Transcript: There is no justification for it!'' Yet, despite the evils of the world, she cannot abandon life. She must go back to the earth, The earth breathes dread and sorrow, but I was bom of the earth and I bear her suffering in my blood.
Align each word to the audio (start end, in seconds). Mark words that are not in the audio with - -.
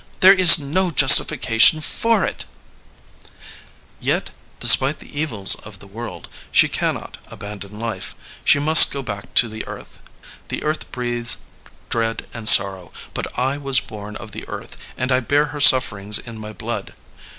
There 0.21 0.33
is 0.33 0.57
no 0.57 0.89
justification 0.89 1.79
for 1.79 2.25
it!'' 2.25 2.45
Yet, 3.99 4.31
despite 4.59 4.97
the 4.97 5.21
evils 5.21 5.53
of 5.53 5.77
the 5.77 5.85
world, 5.85 6.27
she 6.51 6.67
cannot 6.67 7.19
abandon 7.27 7.77
life. 7.77 8.15
She 8.43 8.57
must 8.57 8.89
go 8.89 9.03
back 9.03 9.31
to 9.35 9.47
the 9.47 9.63
earth, 9.67 9.99
The 10.47 10.63
earth 10.63 10.91
breathes 10.91 11.37
dread 11.91 12.25
and 12.33 12.49
sorrow, 12.49 12.91
but 13.13 13.37
I 13.37 13.59
was 13.59 13.79
bom 13.79 14.15
of 14.15 14.31
the 14.31 14.43
earth 14.47 14.75
and 14.97 15.11
I 15.11 15.19
bear 15.19 15.45
her 15.53 15.61
suffering 15.61 16.15
in 16.25 16.39
my 16.39 16.51
blood. 16.51 16.95